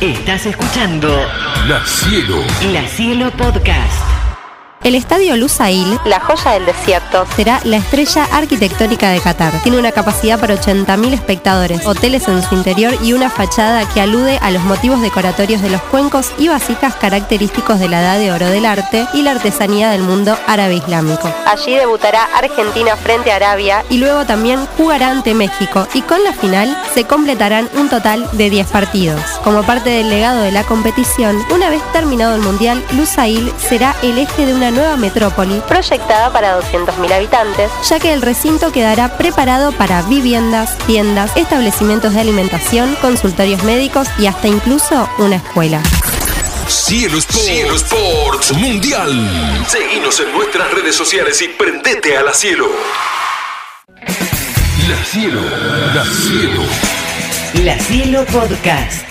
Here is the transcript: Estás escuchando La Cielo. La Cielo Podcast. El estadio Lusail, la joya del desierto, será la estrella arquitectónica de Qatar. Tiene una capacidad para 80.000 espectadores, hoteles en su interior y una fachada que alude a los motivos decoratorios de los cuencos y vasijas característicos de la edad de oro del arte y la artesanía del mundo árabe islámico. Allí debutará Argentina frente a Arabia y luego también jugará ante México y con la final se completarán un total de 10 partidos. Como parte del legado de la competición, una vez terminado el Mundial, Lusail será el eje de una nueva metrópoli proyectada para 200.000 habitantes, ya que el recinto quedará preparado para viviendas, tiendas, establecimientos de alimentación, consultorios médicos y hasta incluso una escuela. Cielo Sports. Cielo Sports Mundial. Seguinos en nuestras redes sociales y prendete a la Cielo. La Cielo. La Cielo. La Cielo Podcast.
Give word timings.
Estás 0.00 0.44
escuchando 0.44 1.08
La 1.68 1.82
Cielo. 1.86 2.36
La 2.70 2.86
Cielo 2.86 3.30
Podcast. 3.30 4.15
El 4.82 4.94
estadio 4.94 5.36
Lusail, 5.36 5.98
la 6.04 6.20
joya 6.20 6.52
del 6.52 6.66
desierto, 6.66 7.26
será 7.34 7.60
la 7.64 7.78
estrella 7.78 8.24
arquitectónica 8.30 9.10
de 9.10 9.20
Qatar. 9.20 9.52
Tiene 9.62 9.78
una 9.78 9.90
capacidad 9.90 10.38
para 10.38 10.54
80.000 10.54 11.12
espectadores, 11.12 11.86
hoteles 11.86 12.28
en 12.28 12.42
su 12.42 12.54
interior 12.54 12.94
y 13.02 13.12
una 13.12 13.30
fachada 13.30 13.88
que 13.88 14.00
alude 14.00 14.38
a 14.40 14.50
los 14.50 14.62
motivos 14.62 15.00
decoratorios 15.00 15.62
de 15.62 15.70
los 15.70 15.82
cuencos 15.82 16.30
y 16.38 16.48
vasijas 16.48 16.94
característicos 16.94 17.80
de 17.80 17.88
la 17.88 18.00
edad 18.00 18.18
de 18.18 18.30
oro 18.30 18.46
del 18.46 18.66
arte 18.66 19.06
y 19.12 19.22
la 19.22 19.32
artesanía 19.32 19.90
del 19.90 20.02
mundo 20.02 20.38
árabe 20.46 20.74
islámico. 20.76 21.32
Allí 21.46 21.74
debutará 21.74 22.24
Argentina 22.36 22.96
frente 22.96 23.32
a 23.32 23.36
Arabia 23.36 23.84
y 23.90 23.98
luego 23.98 24.24
también 24.24 24.66
jugará 24.76 25.10
ante 25.10 25.34
México 25.34 25.88
y 25.94 26.02
con 26.02 26.22
la 26.22 26.32
final 26.32 26.76
se 26.94 27.04
completarán 27.04 27.68
un 27.74 27.88
total 27.88 28.28
de 28.32 28.50
10 28.50 28.68
partidos. 28.68 29.20
Como 29.42 29.64
parte 29.64 29.90
del 29.90 30.10
legado 30.10 30.42
de 30.42 30.52
la 30.52 30.62
competición, 30.64 31.36
una 31.52 31.70
vez 31.70 31.82
terminado 31.92 32.36
el 32.36 32.42
Mundial, 32.42 32.84
Lusail 32.92 33.52
será 33.58 33.96
el 34.02 34.18
eje 34.18 34.46
de 34.46 34.54
una 34.54 34.65
nueva 34.70 34.96
metrópoli 34.96 35.60
proyectada 35.68 36.32
para 36.32 36.58
200.000 36.60 37.12
habitantes, 37.12 37.70
ya 37.88 37.98
que 37.98 38.12
el 38.12 38.22
recinto 38.22 38.72
quedará 38.72 39.16
preparado 39.16 39.72
para 39.72 40.02
viviendas, 40.02 40.76
tiendas, 40.86 41.30
establecimientos 41.36 42.14
de 42.14 42.20
alimentación, 42.20 42.96
consultorios 43.00 43.62
médicos 43.64 44.08
y 44.18 44.26
hasta 44.26 44.48
incluso 44.48 45.08
una 45.18 45.36
escuela. 45.36 45.82
Cielo 46.68 47.18
Sports. 47.18 47.44
Cielo 47.44 47.76
Sports 47.76 48.52
Mundial. 48.54 49.66
Seguinos 49.68 50.18
en 50.20 50.32
nuestras 50.32 50.72
redes 50.72 50.96
sociales 50.96 51.40
y 51.42 51.48
prendete 51.48 52.16
a 52.16 52.22
la 52.22 52.34
Cielo. 52.34 52.66
La 54.88 55.04
Cielo. 55.04 55.40
La 55.94 56.04
Cielo. 56.04 56.62
La 57.64 57.78
Cielo 57.78 58.24
Podcast. 58.26 59.05